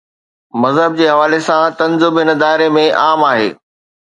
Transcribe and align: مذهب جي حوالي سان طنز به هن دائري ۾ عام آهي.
مذهب 0.63 0.95
جي 1.01 1.09
حوالي 1.11 1.39
سان 1.49 1.75
طنز 1.83 2.07
به 2.17 2.25
هن 2.25 2.31
دائري 2.41 2.71
۾ 2.79 2.89
عام 3.05 3.29
آهي. 3.31 3.47